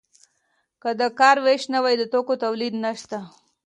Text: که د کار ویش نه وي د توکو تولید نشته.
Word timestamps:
که 0.81 0.89
د 0.99 1.01
کار 1.19 1.37
ویش 1.45 1.63
نه 1.73 1.79
وي 1.83 1.95
د 1.97 2.03
توکو 2.13 2.33
تولید 2.43 2.73
نشته. 2.83 3.19